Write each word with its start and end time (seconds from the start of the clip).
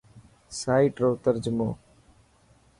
سائيٽ 0.59 0.95
رو 1.03 1.11
ترجمو. 1.27 1.71